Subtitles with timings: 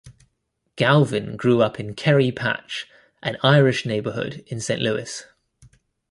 [0.77, 2.87] Galvin grew up in Kerry Patch,
[3.21, 5.25] an Irish neighborhood in Saint Louis.